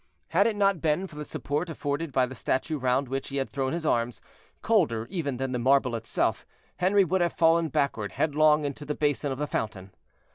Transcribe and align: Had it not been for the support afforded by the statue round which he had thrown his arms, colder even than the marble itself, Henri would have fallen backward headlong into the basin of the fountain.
Had 0.29 0.47
it 0.47 0.55
not 0.55 0.81
been 0.81 1.05
for 1.05 1.15
the 1.15 1.23
support 1.23 1.69
afforded 1.69 2.11
by 2.11 2.25
the 2.25 2.33
statue 2.33 2.79
round 2.79 3.07
which 3.07 3.29
he 3.29 3.37
had 3.37 3.51
thrown 3.51 3.71
his 3.71 3.85
arms, 3.85 4.19
colder 4.63 5.05
even 5.11 5.37
than 5.37 5.51
the 5.51 5.59
marble 5.59 5.93
itself, 5.93 6.43
Henri 6.79 7.03
would 7.03 7.21
have 7.21 7.33
fallen 7.33 7.69
backward 7.69 8.13
headlong 8.13 8.65
into 8.65 8.83
the 8.83 8.95
basin 8.95 9.31
of 9.31 9.37
the 9.37 9.45
fountain. 9.45 9.93